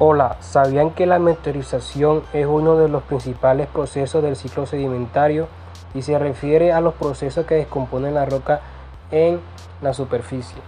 Hola, 0.00 0.38
¿sabían 0.40 0.90
que 0.90 1.06
la 1.06 1.20
meteorización 1.20 2.24
es 2.32 2.46
uno 2.46 2.74
de 2.76 2.88
los 2.88 3.04
principales 3.04 3.68
procesos 3.68 4.24
del 4.24 4.34
ciclo 4.34 4.66
sedimentario 4.66 5.46
y 5.94 6.02
se 6.02 6.18
refiere 6.18 6.72
a 6.72 6.80
los 6.80 6.94
procesos 6.94 7.46
que 7.46 7.54
descomponen 7.54 8.14
la 8.14 8.26
roca 8.26 8.60
en 9.12 9.38
la 9.82 9.94
superficie? 9.94 10.58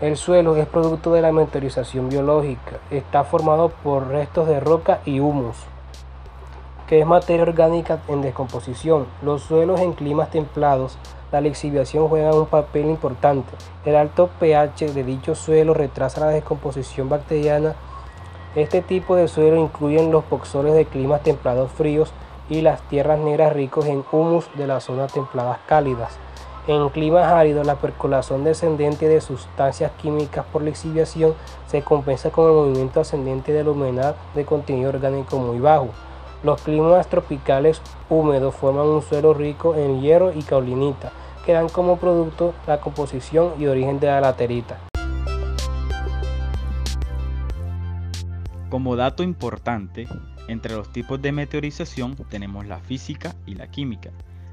El 0.00 0.16
suelo 0.16 0.56
es 0.56 0.66
producto 0.66 1.12
de 1.12 1.20
la 1.20 1.30
meteorización 1.30 2.08
biológica, 2.08 2.78
está 2.90 3.22
formado 3.24 3.68
por 3.68 4.08
restos 4.08 4.48
de 4.48 4.60
roca 4.60 5.00
y 5.04 5.20
humus, 5.20 5.58
que 6.86 7.00
es 7.00 7.06
materia 7.06 7.42
orgánica 7.42 7.98
en 8.08 8.22
descomposición. 8.22 9.04
Los 9.20 9.42
suelos 9.42 9.80
en 9.80 9.92
climas 9.92 10.30
templados 10.30 10.96
la 11.34 11.40
lixiviación 11.40 12.08
juega 12.08 12.32
un 12.32 12.46
papel 12.46 12.86
importante. 12.86 13.50
El 13.84 13.96
alto 13.96 14.30
pH 14.38 14.94
de 14.94 15.04
dicho 15.04 15.34
suelo 15.34 15.74
retrasa 15.74 16.20
la 16.20 16.28
descomposición 16.28 17.08
bacteriana. 17.08 17.74
Este 18.54 18.82
tipo 18.82 19.16
de 19.16 19.26
suelo 19.26 19.56
incluyen 19.56 20.12
los 20.12 20.22
poxoles 20.22 20.74
de 20.74 20.84
climas 20.84 21.24
templados 21.24 21.72
fríos 21.72 22.12
y 22.48 22.60
las 22.60 22.80
tierras 22.82 23.18
negras 23.18 23.52
ricos 23.52 23.86
en 23.86 24.04
humus 24.12 24.48
de 24.54 24.68
las 24.68 24.84
zonas 24.84 25.12
templadas 25.12 25.58
cálidas. 25.66 26.16
En 26.68 26.88
climas 26.90 27.32
áridos, 27.32 27.66
la 27.66 27.74
percolación 27.74 28.44
descendente 28.44 29.08
de 29.08 29.20
sustancias 29.20 29.90
químicas 30.00 30.46
por 30.52 30.62
lixiviación 30.62 31.34
se 31.66 31.82
compensa 31.82 32.30
con 32.30 32.46
el 32.46 32.52
movimiento 32.54 33.00
ascendente 33.00 33.52
de 33.52 33.64
la 33.64 33.72
humedad 33.72 34.14
de 34.36 34.44
contenido 34.44 34.90
orgánico 34.90 35.36
muy 35.36 35.58
bajo. 35.58 35.88
Los 36.44 36.62
climas 36.62 37.08
tropicales 37.08 37.82
húmedos 38.08 38.54
forman 38.54 38.86
un 38.86 39.02
suelo 39.02 39.34
rico 39.34 39.74
en 39.74 40.00
hierro 40.00 40.32
y 40.32 40.42
caulinita, 40.44 41.10
que 41.44 41.54
dan 41.54 41.68
como 41.68 41.96
producto 41.96 42.54
la 42.68 42.80
composición 42.80 43.54
y 43.58 43.66
origen 43.66 43.98
de 43.98 44.06
la 44.06 44.20
laterita. 44.20 44.78
Como 48.74 48.96
dato 48.96 49.22
importante, 49.22 50.08
entre 50.48 50.74
los 50.74 50.92
tipos 50.92 51.22
de 51.22 51.30
meteorización 51.30 52.16
tenemos 52.28 52.66
la 52.66 52.80
física 52.80 53.36
y 53.46 53.54
la 53.54 53.70
química. 53.70 54.10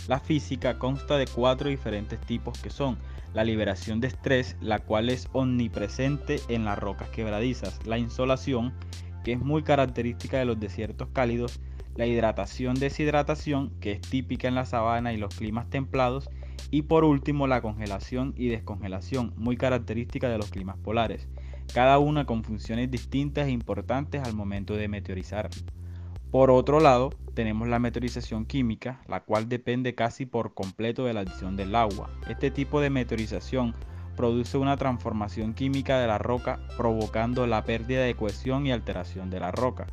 La 0.07 0.19
física 0.19 0.77
consta 0.77 1.17
de 1.17 1.25
cuatro 1.25 1.69
diferentes 1.69 2.21
tipos 2.21 2.59
que 2.59 2.69
son 2.69 2.99
la 3.33 3.43
liberación 3.43 3.99
de 3.99 4.09
estrés, 4.09 4.57
la 4.61 4.77
cual 4.77 5.09
es 5.09 5.27
omnipresente 5.31 6.39
en 6.49 6.65
las 6.65 6.77
rocas 6.77 7.09
quebradizas, 7.09 7.79
la 7.87 7.97
insolación, 7.97 8.73
que 9.23 9.33
es 9.33 9.39
muy 9.39 9.63
característica 9.63 10.37
de 10.37 10.45
los 10.45 10.59
desiertos 10.59 11.07
cálidos, 11.11 11.59
la 11.95 12.05
hidratación 12.05 12.75
deshidratación, 12.75 13.71
que 13.79 13.93
es 13.93 14.01
típica 14.01 14.47
en 14.47 14.53
la 14.53 14.67
sabana 14.67 15.13
y 15.13 15.17
los 15.17 15.33
climas 15.33 15.67
templados, 15.71 16.29
y 16.69 16.83
por 16.83 17.05
último, 17.05 17.47
la 17.47 17.63
congelación 17.63 18.35
y 18.37 18.49
descongelación, 18.49 19.33
muy 19.35 19.57
característica 19.57 20.29
de 20.29 20.37
los 20.37 20.51
climas 20.51 20.77
polares, 20.77 21.27
cada 21.73 21.99
una 21.99 22.25
con 22.25 22.43
funciones 22.43 22.91
distintas 22.91 23.47
e 23.47 23.51
importantes 23.51 24.21
al 24.23 24.33
momento 24.33 24.75
de 24.75 24.87
meteorizar. 24.87 25.49
Por 26.29 26.51
otro 26.51 26.79
lado, 26.79 27.11
tenemos 27.33 27.67
la 27.67 27.79
meteorización 27.79 28.45
química, 28.45 29.01
la 29.07 29.21
cual 29.21 29.47
depende 29.47 29.95
casi 29.95 30.25
por 30.25 30.53
completo 30.53 31.05
de 31.05 31.13
la 31.13 31.21
adición 31.21 31.55
del 31.55 31.75
agua. 31.75 32.09
Este 32.27 32.51
tipo 32.51 32.81
de 32.81 32.89
meteorización 32.89 33.73
produce 34.15 34.57
una 34.57 34.75
transformación 34.77 35.53
química 35.53 35.99
de 35.99 36.07
la 36.07 36.17
roca, 36.17 36.59
provocando 36.77 37.47
la 37.47 37.63
pérdida 37.63 38.03
de 38.03 38.15
cohesión 38.15 38.67
y 38.67 38.71
alteración 38.71 39.29
de 39.29 39.39
la 39.39 39.51
roca. 39.51 39.87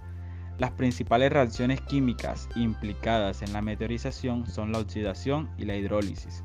Las 0.58 0.72
principales 0.72 1.32
reacciones 1.32 1.80
químicas 1.80 2.48
implicadas 2.56 3.42
en 3.42 3.52
la 3.52 3.62
meteorización 3.62 4.46
son 4.46 4.72
la 4.72 4.78
oxidación 4.78 5.48
y 5.56 5.64
la 5.64 5.76
hidrólisis. 5.76 6.42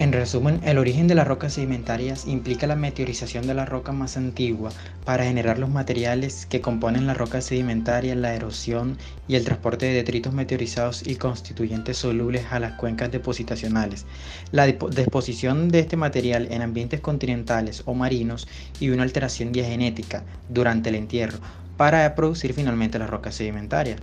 En 0.00 0.12
resumen, 0.12 0.60
el 0.62 0.78
origen 0.78 1.08
de 1.08 1.16
las 1.16 1.26
rocas 1.26 1.54
sedimentarias 1.54 2.28
implica 2.28 2.68
la 2.68 2.76
meteorización 2.76 3.48
de 3.48 3.54
la 3.54 3.64
roca 3.64 3.90
más 3.90 4.16
antigua 4.16 4.70
para 5.04 5.24
generar 5.24 5.58
los 5.58 5.70
materiales 5.70 6.46
que 6.46 6.60
componen 6.60 7.08
la 7.08 7.14
roca 7.14 7.40
sedimentaria, 7.40 8.14
la 8.14 8.32
erosión 8.32 8.96
y 9.26 9.34
el 9.34 9.44
transporte 9.44 9.86
de 9.86 9.94
detritos 9.94 10.32
meteorizados 10.32 11.04
y 11.04 11.16
constituyentes 11.16 11.96
solubles 11.96 12.46
a 12.52 12.60
las 12.60 12.74
cuencas 12.74 13.10
depositacionales. 13.10 14.06
La 14.52 14.66
disposición 14.66 15.68
de 15.68 15.80
este 15.80 15.96
material 15.96 16.46
en 16.52 16.62
ambientes 16.62 17.00
continentales 17.00 17.82
o 17.84 17.94
marinos 17.94 18.46
y 18.78 18.90
una 18.90 19.02
alteración 19.02 19.50
diagenética 19.50 20.22
durante 20.48 20.90
el 20.90 20.94
entierro 20.94 21.38
para 21.76 22.14
producir 22.14 22.54
finalmente 22.54 23.00
la 23.00 23.08
roca 23.08 23.32
sedimentaria. 23.32 23.96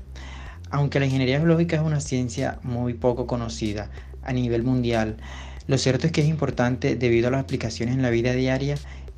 Aunque 0.72 1.00
la 1.00 1.06
ingeniería 1.06 1.38
geológica 1.38 1.78
es 1.78 1.81
una 1.81 2.02
ciencia 2.02 2.59
muy 2.64 2.96
poco 2.96 3.28
conocida 3.28 3.90
a 4.24 4.34
nivel 4.34 4.64
mundial, 4.64 5.18
lo 5.68 5.78
cierto 5.78 6.06
es 6.08 6.14
que 6.14 6.22
es 6.22 6.28
importante 6.28 6.96
debido 6.96 7.28
a 7.28 7.31
las 7.31 7.42
aplicaciones 7.42 7.96
en 7.96 8.02
la 8.02 8.09
vida 8.09 8.34
diaria 8.34 8.76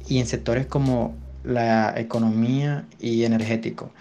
y 0.08 0.20
en 0.20 0.28
sectores 0.28 0.66
como 0.66 1.16
la 1.44 1.94
economía 1.98 2.86
y 3.00 3.24
energético. 3.24 3.92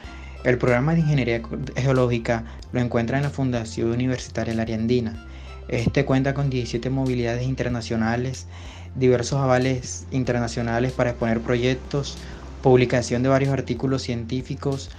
El 0.44 0.58
programa 0.58 0.94
de 0.94 1.00
ingeniería 1.00 1.42
geológica 1.76 2.44
lo 2.72 2.80
encuentra 2.80 3.16
en 3.16 3.24
la 3.24 3.30
Fundación 3.30 3.90
Universitaria 3.90 4.54
La 4.54 4.62
Ariandina. 4.62 5.26
Este 5.68 6.04
cuenta 6.04 6.34
con 6.34 6.50
17 6.50 6.88
movilidades 6.90 7.42
internacionales, 7.42 8.46
diversos 8.94 9.40
avales 9.40 10.06
internacionales 10.12 10.92
para 10.92 11.10
exponer 11.10 11.40
proyectos, 11.40 12.16
publicación 12.62 13.24
de 13.24 13.28
varios 13.28 13.52
artículos 13.52 14.02
científicos 14.02 14.90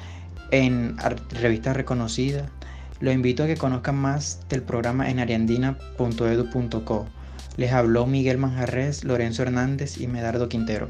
en 0.52 0.98
revistas 1.30 1.78
reconocidas. 1.78 2.50
Lo 3.00 3.12
invito 3.12 3.44
a 3.44 3.48
que 3.48 3.56
conozcan 3.56 3.96
más 3.96 4.42
del 4.50 4.64
programa 4.64 5.10
en 5.10 5.20
ariandina.edu.co. 5.20 7.08
Les 7.56 7.72
habló 7.72 8.06
Miguel 8.06 8.38
Manjarres, 8.38 9.04
Lorenzo 9.04 9.44
Hernández 9.44 10.00
y 10.00 10.08
Medardo 10.08 10.50
Quintero. 10.50 10.90